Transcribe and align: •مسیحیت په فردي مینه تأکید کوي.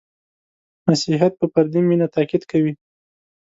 •مسیحیت 0.87 1.33
په 1.37 1.45
فردي 1.53 1.81
مینه 1.89 2.07
تأکید 2.15 2.43
کوي. 2.51 2.73